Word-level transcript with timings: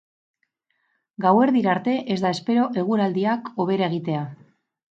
Gauerdira 1.25 1.71
arte 1.75 1.93
ez 2.15 2.19
da 2.25 2.33
espero 2.37 2.65
eguraldiak 2.85 3.55
hobera 3.65 3.87
egitea. 3.93 4.27